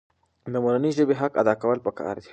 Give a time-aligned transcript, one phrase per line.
[0.53, 2.29] د مورنۍ ژبې حق ادا کول پکار دي.